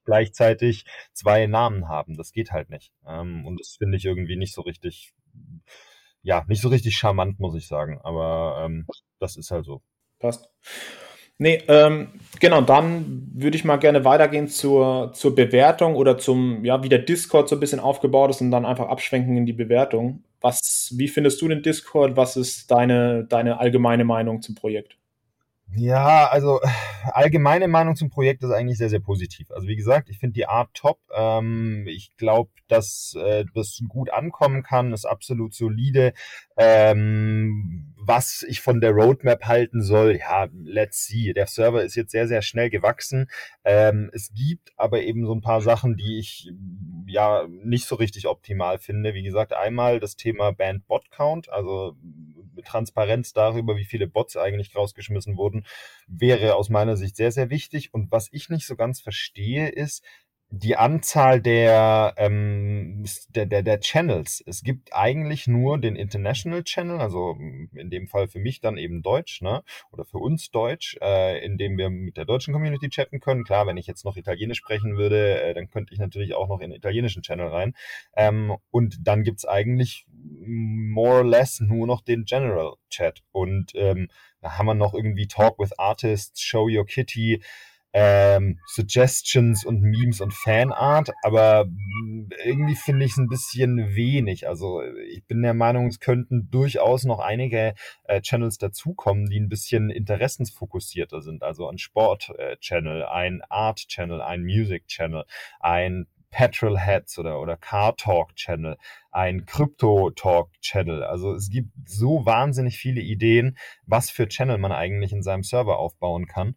gleichzeitig 0.06 0.86
zwei 1.14 1.46
Namen 1.46 1.88
haben. 1.88 2.18
Das 2.18 2.32
geht 2.32 2.52
halt 2.52 2.72
nicht. 2.72 2.92
Ähm, 3.08 3.46
und 3.46 3.60
das 3.60 3.76
finde 3.78 3.98
ich 3.98 4.06
irgendwie 4.06 4.38
nicht 4.38 4.56
so 4.56 4.62
richtig 4.62 5.14
ja, 6.24 6.44
nicht 6.48 6.62
so 6.62 6.70
richtig 6.70 6.96
charmant, 6.98 7.40
muss 7.40 7.56
ich 7.56 7.68
sagen. 7.68 8.00
Aber 8.04 8.64
ähm, 8.66 8.86
das 9.20 9.38
ist 9.38 9.52
halt 9.52 9.66
so. 9.66 9.82
Passt. 10.20 10.50
Nee, 11.38 11.64
ähm, 11.70 12.10
genau, 12.40 12.62
dann 12.62 13.32
würde 13.34 13.58
ich 13.58 13.66
mal 13.66 13.78
gerne 13.78 14.06
weitergehen 14.06 14.48
zur, 14.48 15.12
zur 15.14 15.34
Bewertung 15.34 15.96
oder 15.96 16.20
zum, 16.20 16.64
ja, 16.64 16.84
wie 16.84 16.90
der 16.90 17.00
Discord 17.00 17.50
so 17.50 17.56
ein 17.56 17.60
bisschen 17.60 17.80
aufgebaut 17.80 18.30
ist 18.30 18.42
und 18.42 18.52
dann 18.52 18.64
einfach 18.64 18.90
abschwenken 18.90 19.36
in 19.36 19.48
die 19.48 19.54
Bewertung. 19.54 20.24
Was, 20.40 20.94
wie 20.96 21.08
findest 21.08 21.42
du 21.42 21.48
den 21.48 21.64
Discord? 21.64 22.16
Was 22.16 22.38
ist 22.38 22.70
deine, 22.70 23.24
deine 23.26 23.60
allgemeine 23.60 24.04
Meinung 24.04 24.44
zum 24.44 24.54
Projekt? 24.54 24.98
Ja, 25.74 26.28
also 26.28 26.60
allgemeine 27.14 27.68
Meinung 27.70 27.96
zum 27.96 28.10
Projekt 28.10 28.44
ist 28.44 28.52
eigentlich 28.52 28.78
sehr, 28.78 28.90
sehr 28.90 29.00
positiv. 29.00 29.52
Also 29.52 29.68
wie 29.68 29.78
gesagt, 29.78 30.10
ich 30.10 30.20
finde 30.20 30.34
die 30.34 30.46
Art 30.48 30.70
top. 30.74 31.00
Ähm, 31.16 31.86
ich 31.88 32.16
glaube, 32.18 32.52
dass 32.68 33.16
äh, 33.18 33.46
das 33.54 33.82
gut 33.88 34.12
ankommen 34.12 34.64
kann, 34.64 34.92
ist 34.92 35.06
absolut 35.06 35.54
solide. 35.54 36.14
Ähm, 36.58 37.94
was 37.98 38.44
ich 38.48 38.60
von 38.62 38.82
der 38.82 38.92
Roadmap 38.92 39.46
halten 39.46 39.82
soll, 39.82 40.18
ja, 40.18 40.48
let's 40.64 41.06
see. 41.06 41.32
Der 41.34 41.48
Server 41.48 41.84
ist 41.84 41.96
jetzt 41.96 42.12
sehr, 42.12 42.28
sehr 42.28 42.42
schnell 42.42 42.70
gewachsen. 42.70 43.30
Ähm, 43.64 44.10
es 44.14 44.34
gibt 44.34 44.74
aber 44.76 45.02
eben 45.02 45.26
so 45.26 45.34
ein 45.34 45.42
paar 45.42 45.62
Sachen, 45.62 45.96
die 45.96 46.20
ich 46.20 46.52
ja 47.08 47.48
nicht 47.64 47.86
so 47.86 47.96
richtig 47.96 48.28
optimal 48.28 48.80
finde. 48.80 49.14
Wie 49.14 49.24
gesagt, 49.24 49.54
einmal 49.54 50.00
das 50.00 50.16
Thema 50.16 50.52
Band 50.52 50.86
Bot 50.88 51.12
Count, 51.12 51.50
also 51.50 51.96
Transparenz 52.64 53.34
darüber, 53.34 53.78
wie 53.78 53.86
viele 53.86 54.08
Bots 54.08 54.38
eigentlich 54.38 54.76
rausgeschmissen 54.76 55.38
wurden, 55.38 55.66
wäre 56.08 56.56
aus 56.56 56.70
meiner 56.70 56.98
Sicht 56.98 57.16
sehr, 57.16 57.32
sehr 57.32 57.50
wichtig. 57.50 57.94
Und 57.94 58.12
was 58.12 58.30
ich 58.32 58.50
nicht 58.50 58.66
so 58.66 58.76
ganz 58.76 59.02
verstehe, 59.02 59.70
ist, 59.70 60.04
die 60.54 60.76
Anzahl 60.76 61.42
der, 61.42 62.14
ähm, 62.18 63.06
der, 63.30 63.46
der, 63.46 63.64
der 63.64 63.80
Channels. 63.80 64.44
Es 64.46 64.64
gibt 64.64 64.94
eigentlich 64.94 65.48
nur 65.48 65.80
den 65.80 65.96
International 65.96 66.64
Channel, 66.64 67.00
also 67.00 67.38
in 67.74 67.90
dem 67.90 68.08
Fall 68.08 68.28
für 68.28 68.40
mich 68.40 68.60
dann 68.60 68.78
eben 68.78 69.02
Deutsch, 69.02 69.42
ne? 69.42 69.64
Oder 69.94 70.04
für 70.04 70.18
uns 70.18 70.52
Deutsch, 70.52 70.98
äh, 71.02 71.44
in 71.44 71.58
dem 71.58 71.78
wir 71.78 71.90
mit 71.90 72.18
der 72.18 72.26
deutschen 72.26 72.54
Community 72.54 72.90
chatten 72.90 73.22
können. 73.22 73.46
Klar, 73.46 73.66
wenn 73.66 73.78
ich 73.78 73.88
jetzt 73.88 74.04
noch 74.04 74.18
Italienisch 74.18 74.58
sprechen 74.58 74.98
würde, 74.98 75.42
äh, 75.42 75.54
dann 75.54 75.70
könnte 75.70 75.94
ich 75.94 76.00
natürlich 76.00 76.34
auch 76.36 76.50
noch 76.50 76.60
in 76.60 76.72
den 76.72 76.78
italienischen 76.78 77.24
Channel 77.24 77.48
rein. 77.48 77.74
Ähm, 78.18 78.58
und 78.72 78.98
dann 79.08 79.24
gibt's 79.24 79.46
eigentlich 79.46 80.06
more 80.24 81.20
or 81.20 81.26
less 81.26 81.60
nur 81.60 81.88
noch 81.88 82.02
den 82.02 82.26
General 82.26 82.74
Chat. 82.90 83.22
Und 83.32 83.72
ähm, 83.76 84.10
da 84.42 84.58
haben 84.58 84.66
wir 84.66 84.74
noch 84.74 84.94
irgendwie 84.94 85.28
Talk 85.28 85.60
with 85.60 85.78
Artists, 85.78 86.42
Show 86.42 86.68
Your 86.70 86.86
Kitty, 86.86 87.42
ähm, 87.94 88.60
Suggestions 88.68 89.66
und 89.66 89.82
Memes 89.82 90.22
und 90.22 90.34
Fanart, 90.34 91.12
aber 91.24 91.66
irgendwie 92.46 92.76
finde 92.76 93.06
ich 93.06 93.12
es 93.12 93.18
ein 93.18 93.28
bisschen 93.28 93.96
wenig. 93.96 94.48
Also 94.48 94.82
ich 95.10 95.26
bin 95.26 95.42
der 95.42 95.54
Meinung, 95.54 95.88
es 95.88 96.00
könnten 96.00 96.50
durchaus 96.50 97.04
noch 97.04 97.20
einige 97.20 97.74
äh, 98.06 98.22
Channels 98.22 98.58
dazukommen, 98.58 99.30
die 99.30 99.40
ein 99.40 99.50
bisschen 99.50 99.90
interessensfokussierter 99.90 101.22
sind. 101.22 101.44
Also 101.44 101.68
ein 101.68 101.78
Sport-Channel, 101.78 103.02
äh, 103.02 103.06
ein 103.06 103.42
Art-Channel, 103.50 104.22
ein 104.22 104.44
Music-Channel, 104.44 105.26
ein 105.60 106.08
Petrolheads 106.32 107.20
oder, 107.20 107.40
oder 107.40 107.58
Car 107.58 107.96
Talk 107.96 108.36
Channel, 108.36 108.78
ein 109.12 109.46
Crypto 109.46 110.10
Talk 110.12 110.50
Channel. 110.62 111.04
Also 111.04 111.34
es 111.34 111.50
gibt 111.50 111.70
so 111.86 112.26
wahnsinnig 112.26 112.78
viele 112.78 113.02
Ideen, 113.02 113.58
was 113.86 114.10
für 114.10 114.28
Channel 114.28 114.58
man 114.58 114.72
eigentlich 114.72 115.12
in 115.12 115.22
seinem 115.22 115.44
Server 115.44 115.78
aufbauen 115.78 116.26
kann. 116.26 116.56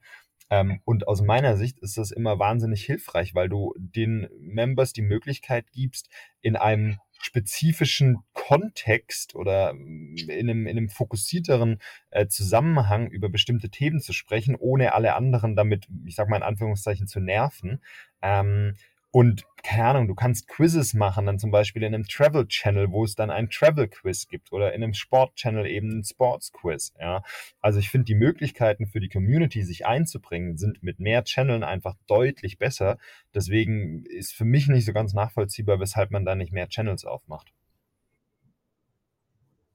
Ähm, 0.50 0.80
und 0.84 1.08
aus 1.08 1.22
meiner 1.22 1.56
Sicht 1.56 1.80
ist 1.80 1.98
das 1.98 2.10
immer 2.10 2.38
wahnsinnig 2.38 2.84
hilfreich, 2.84 3.34
weil 3.34 3.48
du 3.48 3.74
den 3.76 4.28
Members 4.38 4.92
die 4.92 5.02
Möglichkeit 5.02 5.72
gibst, 5.72 6.08
in 6.40 6.56
einem 6.56 6.98
spezifischen 7.20 8.18
Kontext 8.34 9.34
oder 9.34 9.70
in 9.70 10.28
einem, 10.28 10.66
in 10.66 10.76
einem 10.76 10.88
fokussierteren 10.90 11.80
äh, 12.10 12.26
Zusammenhang 12.26 13.08
über 13.08 13.30
bestimmte 13.30 13.70
Themen 13.70 14.00
zu 14.00 14.12
sprechen, 14.12 14.54
ohne 14.56 14.92
alle 14.92 15.14
anderen 15.14 15.56
damit, 15.56 15.88
ich 16.04 16.16
sag 16.16 16.28
mal 16.28 16.36
in 16.36 16.42
Anführungszeichen, 16.42 17.06
zu 17.06 17.20
nerven. 17.20 17.80
Ähm, 18.20 18.76
und 19.14 19.44
keine 19.62 19.84
Ahnung, 19.84 20.08
du 20.08 20.16
kannst 20.16 20.48
Quizzes 20.48 20.92
machen, 20.92 21.26
dann 21.26 21.38
zum 21.38 21.52
Beispiel 21.52 21.84
in 21.84 21.94
einem 21.94 22.02
Travel 22.02 22.48
Channel, 22.48 22.90
wo 22.90 23.04
es 23.04 23.14
dann 23.14 23.30
ein 23.30 23.48
Travel 23.48 23.86
Quiz 23.86 24.26
gibt 24.26 24.50
oder 24.50 24.72
in 24.72 24.82
einem 24.82 24.92
Sport 24.92 25.36
Channel 25.36 25.66
eben 25.66 26.00
ein 26.00 26.02
Sports 26.02 26.50
Quiz. 26.50 26.92
Ja, 26.98 27.22
also 27.60 27.78
ich 27.78 27.90
finde 27.90 28.06
die 28.06 28.16
Möglichkeiten 28.16 28.88
für 28.88 28.98
die 28.98 29.08
Community 29.08 29.62
sich 29.62 29.86
einzubringen 29.86 30.56
sind 30.56 30.82
mit 30.82 30.98
mehr 30.98 31.22
Channeln 31.22 31.62
einfach 31.62 31.94
deutlich 32.08 32.58
besser. 32.58 32.98
Deswegen 33.32 34.04
ist 34.04 34.34
für 34.34 34.44
mich 34.44 34.66
nicht 34.66 34.84
so 34.84 34.92
ganz 34.92 35.14
nachvollziehbar, 35.14 35.78
weshalb 35.78 36.10
man 36.10 36.24
da 36.24 36.34
nicht 36.34 36.52
mehr 36.52 36.68
Channels 36.68 37.04
aufmacht. 37.04 37.52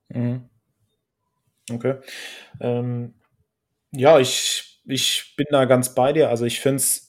Mhm. 0.10 0.50
Okay. 1.72 1.96
Ähm, 2.60 3.14
ja, 3.92 4.20
ich, 4.20 4.82
ich 4.84 5.34
bin 5.38 5.48
da 5.50 5.64
ganz 5.64 5.96
bei 5.96 6.12
dir. 6.12 6.30
Also 6.30 6.44
ich 6.44 6.60
finde 6.60 6.76
es 6.76 7.09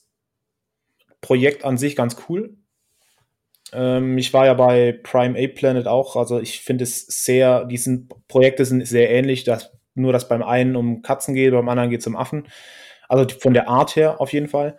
Projekt 1.21 1.65
an 1.65 1.79
sich 1.79 1.97
ganz 1.97 2.17
cool. 2.29 2.57
Ähm, 3.73 4.19
ich 4.19 4.33
war 4.33 4.47
ja 4.47 4.55
bei 4.55 4.99
Prime 5.03 5.39
Ape 5.39 5.55
Planet 5.55 5.87
auch, 5.87 6.17
also 6.17 6.41
ich 6.41 6.61
finde 6.61 6.85
es 6.85 7.07
sehr, 7.07 7.65
diese 7.65 8.07
Projekte 8.29 8.65
sind 8.65 8.87
sehr 8.87 9.11
ähnlich, 9.11 9.45
dass, 9.45 9.71
nur 9.95 10.13
dass 10.13 10.29
beim 10.29 10.43
einen 10.43 10.77
um 10.77 11.03
Katzen 11.03 11.35
geht, 11.35 11.53
beim 11.53 11.69
anderen 11.69 11.91
geht 11.91 12.01
es 12.01 12.07
um 12.07 12.17
Affen. 12.17 12.49
Also 13.09 13.27
von 13.39 13.55
der 13.55 13.69
Art 13.69 13.97
her 13.97 14.21
auf 14.21 14.33
jeden 14.33 14.49
Fall. 14.49 14.79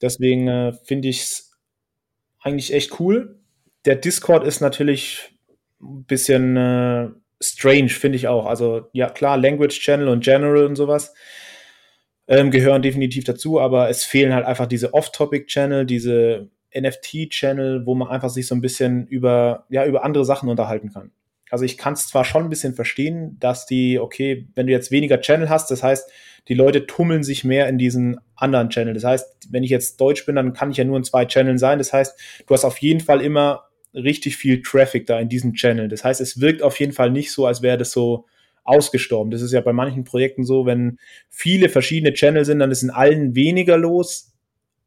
Deswegen 0.00 0.48
äh, 0.48 0.72
finde 0.84 1.08
ich 1.08 1.22
es 1.22 1.52
eigentlich 2.40 2.72
echt 2.74 3.00
cool. 3.00 3.40
Der 3.86 3.96
Discord 3.96 4.46
ist 4.46 4.60
natürlich 4.60 5.34
ein 5.80 6.04
bisschen 6.04 6.56
äh, 6.56 7.08
strange, 7.40 7.88
finde 7.88 8.16
ich 8.16 8.28
auch. 8.28 8.46
Also 8.46 8.88
ja, 8.92 9.08
klar, 9.08 9.36
Language 9.38 9.80
Channel 9.80 10.08
und 10.08 10.24
General 10.24 10.66
und 10.66 10.76
sowas 10.76 11.14
ähm, 12.26 12.50
gehören 12.50 12.82
definitiv 12.82 13.24
dazu, 13.24 13.60
aber 13.60 13.88
es 13.90 14.04
fehlen 14.04 14.32
halt 14.32 14.46
einfach 14.46 14.66
diese 14.66 14.94
Off-Topic-Channel, 14.94 15.86
diese 15.86 16.48
NFT-Channel, 16.76 17.86
wo 17.86 17.94
man 17.94 18.08
einfach 18.08 18.30
sich 18.30 18.46
so 18.46 18.54
ein 18.54 18.60
bisschen 18.60 19.06
über, 19.06 19.66
ja, 19.68 19.84
über 19.86 20.04
andere 20.04 20.24
Sachen 20.24 20.48
unterhalten 20.48 20.92
kann. 20.92 21.12
Also 21.50 21.64
ich 21.64 21.78
kann 21.78 21.92
es 21.92 22.08
zwar 22.08 22.24
schon 22.24 22.44
ein 22.44 22.50
bisschen 22.50 22.74
verstehen, 22.74 23.36
dass 23.38 23.66
die, 23.66 23.98
okay, 23.98 24.48
wenn 24.54 24.66
du 24.66 24.72
jetzt 24.72 24.90
weniger 24.90 25.20
Channel 25.20 25.48
hast, 25.48 25.70
das 25.70 25.82
heißt, 25.82 26.10
die 26.48 26.54
Leute 26.54 26.86
tummeln 26.86 27.22
sich 27.22 27.44
mehr 27.44 27.68
in 27.68 27.78
diesen 27.78 28.18
anderen 28.34 28.70
Channel. 28.70 28.94
Das 28.94 29.04
heißt, 29.04 29.48
wenn 29.50 29.62
ich 29.62 29.70
jetzt 29.70 30.00
Deutsch 30.00 30.26
bin, 30.26 30.36
dann 30.36 30.52
kann 30.52 30.70
ich 30.70 30.78
ja 30.78 30.84
nur 30.84 30.96
in 30.96 31.04
zwei 31.04 31.26
Channeln 31.26 31.58
sein. 31.58 31.78
Das 31.78 31.92
heißt, 31.92 32.18
du 32.46 32.54
hast 32.54 32.64
auf 32.64 32.78
jeden 32.78 33.00
Fall 33.00 33.20
immer 33.20 33.68
richtig 33.94 34.36
viel 34.36 34.62
Traffic 34.62 35.06
da 35.06 35.20
in 35.20 35.28
diesen 35.28 35.54
Channel. 35.54 35.88
Das 35.88 36.04
heißt, 36.04 36.20
es 36.20 36.40
wirkt 36.40 36.62
auf 36.62 36.80
jeden 36.80 36.92
Fall 36.92 37.10
nicht 37.10 37.30
so, 37.30 37.46
als 37.46 37.62
wäre 37.62 37.78
das 37.78 37.92
so 37.92 38.26
ausgestorben. 38.64 39.30
Das 39.30 39.42
ist 39.42 39.52
ja 39.52 39.60
bei 39.60 39.72
manchen 39.72 40.04
Projekten 40.04 40.44
so, 40.44 40.66
wenn 40.66 40.98
viele 41.28 41.68
verschiedene 41.68 42.14
Channel 42.14 42.44
sind, 42.44 42.58
dann 42.58 42.70
ist 42.70 42.82
in 42.82 42.90
allen 42.90 43.34
weniger 43.34 43.76
los 43.76 44.32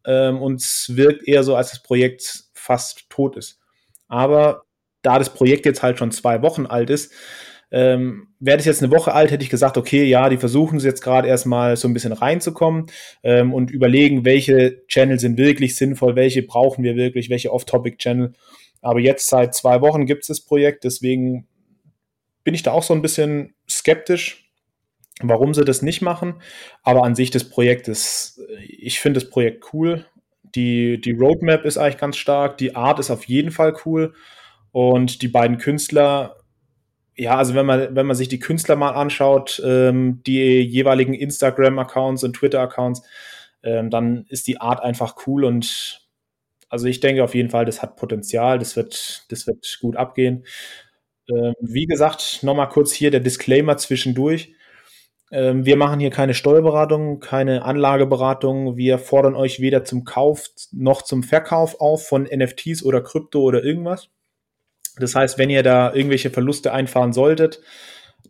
ähm, 0.05 0.41
und 0.41 0.61
es 0.61 0.91
wirkt 0.95 1.27
eher 1.27 1.43
so, 1.43 1.55
als 1.55 1.69
das 1.71 1.83
Projekt 1.83 2.45
fast 2.53 3.09
tot 3.09 3.37
ist. 3.37 3.59
Aber 4.07 4.63
da 5.01 5.19
das 5.19 5.33
Projekt 5.33 5.65
jetzt 5.65 5.83
halt 5.83 5.99
schon 5.99 6.11
zwei 6.11 6.41
Wochen 6.41 6.65
alt 6.65 6.89
ist, 6.89 7.13
ähm, 7.69 8.29
wäre 8.39 8.57
das 8.57 8.65
jetzt 8.65 8.81
eine 8.81 8.93
Woche 8.93 9.13
alt, 9.13 9.29
hätte 9.29 9.43
ich 9.43 9.49
gesagt, 9.49 9.77
okay, 9.77 10.05
ja, 10.05 10.29
die 10.29 10.37
versuchen 10.37 10.77
es 10.77 10.85
jetzt 10.85 11.01
gerade 11.01 11.27
erstmal 11.27 11.75
so 11.75 11.87
ein 11.87 11.93
bisschen 11.93 12.13
reinzukommen 12.13 12.85
ähm, 13.23 13.53
und 13.53 13.71
überlegen, 13.71 14.23
welche 14.23 14.85
Channel 14.87 15.19
sind 15.19 15.37
wirklich 15.37 15.75
sinnvoll, 15.75 16.15
welche 16.15 16.43
brauchen 16.43 16.83
wir 16.83 16.95
wirklich, 16.95 17.29
welche 17.29 17.51
Off-Topic-Channel. 17.51 18.33
Aber 18.81 18.99
jetzt 18.99 19.27
seit 19.27 19.53
zwei 19.53 19.81
Wochen 19.81 20.05
gibt 20.05 20.21
es 20.21 20.27
das 20.27 20.41
Projekt, 20.41 20.85
deswegen 20.85 21.47
bin 22.45 22.53
ich 22.53 22.63
da 22.63 22.71
auch 22.71 22.83
so 22.83 22.93
ein 22.93 23.01
bisschen 23.01 23.53
skeptisch, 23.69 24.51
warum 25.21 25.53
sie 25.53 25.65
das 25.65 25.81
nicht 25.81 26.01
machen. 26.01 26.41
Aber 26.83 27.03
an 27.03 27.15
sich 27.15 27.31
das 27.31 27.49
Projekt 27.49 27.87
ist, 27.87 28.41
ich 28.59 28.99
finde 28.99 29.19
das 29.19 29.29
Projekt 29.29 29.73
cool. 29.73 30.05
Die, 30.55 30.99
die 31.01 31.11
Roadmap 31.11 31.65
ist 31.65 31.77
eigentlich 31.77 31.97
ganz 31.97 32.17
stark. 32.17 32.57
Die 32.57 32.75
Art 32.75 32.99
ist 32.99 33.11
auf 33.11 33.25
jeden 33.25 33.51
Fall 33.51 33.75
cool. 33.85 34.13
Und 34.71 35.21
die 35.21 35.27
beiden 35.27 35.57
Künstler, 35.57 36.37
ja, 37.15 37.35
also 37.35 37.55
wenn 37.55 37.65
man, 37.65 37.95
wenn 37.95 38.05
man 38.05 38.15
sich 38.15 38.27
die 38.27 38.39
Künstler 38.39 38.75
mal 38.75 38.91
anschaut, 38.91 39.61
ähm, 39.65 40.21
die 40.25 40.59
jeweiligen 40.61 41.13
Instagram-Accounts 41.13 42.23
und 42.23 42.35
Twitter-Accounts, 42.35 43.01
ähm, 43.63 43.89
dann 43.89 44.25
ist 44.29 44.47
die 44.47 44.61
Art 44.61 44.81
einfach 44.81 45.15
cool 45.25 45.43
und 45.43 46.07
also 46.69 46.87
ich 46.87 46.99
denke 46.99 47.23
auf 47.23 47.33
jeden 47.33 47.49
Fall, 47.49 47.65
das 47.65 47.81
hat 47.81 47.95
Potenzial, 47.95 48.59
das 48.59 48.75
wird, 48.75 49.25
das 49.29 49.47
wird 49.47 49.77
gut 49.81 49.95
abgehen. 49.95 50.45
Ähm, 51.29 51.53
wie 51.59 51.85
gesagt, 51.85 52.39
nochmal 52.43 52.69
kurz 52.69 52.91
hier 52.91 53.11
der 53.11 53.19
Disclaimer 53.19 53.77
zwischendurch. 53.77 54.53
Ähm, 55.31 55.65
wir 55.65 55.75
machen 55.75 55.99
hier 55.99 56.09
keine 56.09 56.33
Steuerberatung, 56.33 57.19
keine 57.19 57.63
Anlageberatung. 57.63 58.77
Wir 58.77 58.97
fordern 58.97 59.35
euch 59.35 59.59
weder 59.59 59.83
zum 59.83 60.05
Kauf 60.05 60.49
noch 60.71 61.01
zum 61.01 61.23
Verkauf 61.23 61.81
auf 61.81 62.07
von 62.07 62.23
NFTs 62.23 62.83
oder 62.83 63.01
Krypto 63.01 63.41
oder 63.41 63.63
irgendwas. 63.63 64.09
Das 64.97 65.15
heißt, 65.15 65.37
wenn 65.37 65.49
ihr 65.49 65.63
da 65.63 65.93
irgendwelche 65.93 66.29
Verluste 66.29 66.73
einfahren 66.73 67.13
solltet, 67.13 67.61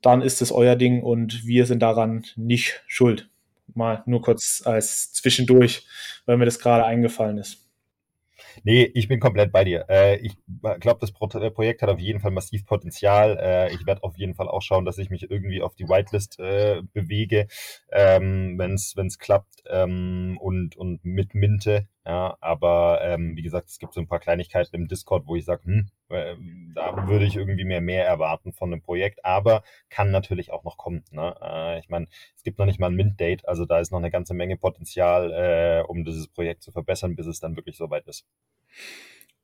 dann 0.01 0.21
ist 0.21 0.41
es 0.41 0.51
euer 0.51 0.75
Ding 0.75 1.01
und 1.01 1.45
wir 1.45 1.65
sind 1.65 1.79
daran 1.81 2.25
nicht 2.35 2.83
schuld. 2.87 3.29
Mal 3.73 4.03
nur 4.05 4.21
kurz 4.21 4.63
als 4.65 5.13
zwischendurch, 5.13 5.85
weil 6.25 6.37
mir 6.37 6.45
das 6.45 6.59
gerade 6.59 6.85
eingefallen 6.85 7.37
ist. 7.37 7.66
Nee, 8.63 8.91
ich 8.93 9.07
bin 9.07 9.19
komplett 9.19 9.51
bei 9.51 9.63
dir. 9.63 9.85
Äh, 9.89 10.17
ich 10.17 10.37
glaube, 10.79 10.99
das 10.99 11.11
Pro 11.11 11.27
äh, 11.27 11.51
Projekt 11.51 11.81
hat 11.81 11.89
auf 11.89 11.99
jeden 11.99 12.19
Fall 12.19 12.31
massiv 12.31 12.65
Potenzial. 12.65 13.37
Äh, 13.39 13.73
ich 13.73 13.85
werde 13.85 14.03
auf 14.03 14.17
jeden 14.17 14.35
Fall 14.35 14.47
auch 14.47 14.61
schauen, 14.61 14.85
dass 14.85 14.97
ich 14.97 15.09
mich 15.09 15.29
irgendwie 15.29 15.61
auf 15.61 15.75
die 15.75 15.87
Whitelist 15.87 16.39
äh, 16.39 16.81
bewege, 16.93 17.47
ähm, 17.91 18.57
wenn 18.57 18.73
es 18.73 19.19
klappt 19.19 19.63
ähm, 19.69 20.37
und, 20.39 20.75
und 20.75 21.03
mit 21.03 21.33
Minte. 21.33 21.87
Ja, 22.07 22.37
aber 22.39 23.01
ähm, 23.03 23.35
wie 23.35 23.41
gesagt, 23.41 23.67
es 23.67 23.79
gibt 23.79 23.93
so 23.93 23.99
ein 23.99 24.07
paar 24.07 24.19
Kleinigkeiten 24.21 24.73
im 24.77 24.87
Discord, 24.87 25.27
wo 25.27 25.35
ich 25.35 25.43
sage, 25.45 25.63
hm, 25.65 25.89
Ähm, 26.09 26.71
da 26.73 27.05
würde 27.09 27.25
ich 27.25 27.35
irgendwie 27.35 27.65
mehr 27.65 27.81
mehr 27.81 28.05
erwarten 28.07 28.53
von 28.53 28.71
einem 28.71 28.81
Projekt, 28.81 29.25
aber 29.25 29.61
kann 29.89 30.09
natürlich 30.09 30.51
auch 30.53 30.63
noch 30.63 30.77
kommen. 30.77 31.03
Ne? 31.11 31.35
Äh, 31.41 31.79
ich 31.79 31.89
meine, 31.89 32.07
es 32.37 32.43
gibt 32.43 32.59
noch 32.59 32.65
nicht 32.65 32.79
mal 32.79 32.87
ein 32.87 32.95
Mint-Date, 32.95 33.45
also 33.47 33.65
da 33.65 33.79
ist 33.79 33.91
noch 33.91 33.99
eine 33.99 34.09
ganze 34.11 34.33
Menge 34.33 34.55
Potenzial, 34.57 35.33
äh, 35.33 35.83
um 35.85 36.05
dieses 36.05 36.29
Projekt 36.29 36.63
zu 36.63 36.71
verbessern, 36.71 37.15
bis 37.17 37.25
es 37.27 37.41
dann 37.41 37.57
wirklich 37.57 37.75
soweit 37.77 38.07
ist. 38.07 38.25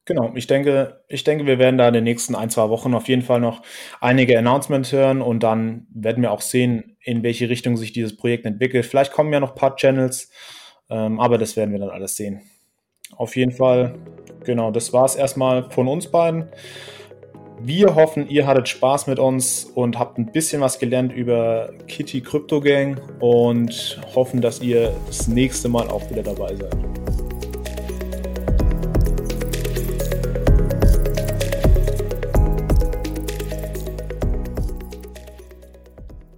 Genau, 0.06 0.34
ich 0.36 0.48
denke, 0.48 1.02
ich 1.08 1.24
denke, 1.24 1.46
wir 1.46 1.60
werden 1.60 1.78
da 1.78 1.88
in 1.88 1.94
den 1.94 2.04
nächsten 2.04 2.36
ein, 2.36 2.50
zwei 2.50 2.68
Wochen 2.70 2.94
auf 2.94 3.08
jeden 3.08 3.22
Fall 3.22 3.40
noch 3.40 3.62
einige 4.02 4.38
Announcements 4.38 4.92
hören 4.92 5.22
und 5.22 5.44
dann 5.44 5.88
werden 5.94 6.22
wir 6.22 6.32
auch 6.32 6.42
sehen, 6.42 6.98
in 7.02 7.24
welche 7.24 7.48
Richtung 7.50 7.78
sich 7.78 7.94
dieses 7.94 8.18
Projekt 8.18 8.46
entwickelt. 8.46 8.86
Vielleicht 8.86 9.14
kommen 9.14 9.32
ja 9.32 9.40
noch 9.40 9.52
ein 9.52 9.56
paar 9.56 9.78
Channels, 9.78 10.30
ähm, 10.90 11.22
aber 11.22 11.38
das 11.38 11.56
werden 11.56 11.72
wir 11.72 11.80
dann 11.80 11.90
alles 11.90 12.18
sehen. 12.18 12.42
Auf 13.18 13.36
jeden 13.36 13.52
Fall, 13.52 13.96
genau, 14.44 14.72
das 14.72 14.94
war 14.94 15.06
es 15.06 15.16
erstmal 15.16 15.70
von 15.70 15.88
uns 15.88 16.08
beiden. 16.08 16.50
Wir 17.62 17.96
hoffen, 17.96 18.28
ihr 18.28 18.46
hattet 18.46 18.68
Spaß 18.68 19.08
mit 19.08 19.20
uns 19.20 19.64
und 19.64 19.98
habt 19.98 20.18
ein 20.18 20.32
bisschen 20.32 20.62
was 20.62 20.80
gelernt 20.80 21.14
über 21.14 21.70
Kitty 21.88 22.20
Crypto 22.22 22.60
Gang 22.60 23.00
und 23.22 24.02
hoffen, 24.16 24.42
dass 24.42 24.62
ihr 24.62 24.92
das 25.08 25.28
nächste 25.28 25.70
Mal 25.70 25.88
auch 25.88 26.10
wieder 26.10 26.24
dabei 26.24 26.56
seid. 26.56 27.03